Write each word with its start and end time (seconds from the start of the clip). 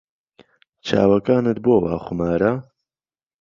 چاوەکانت 0.85 1.57
بۆوا 1.65 1.95
خومارە 2.05 2.51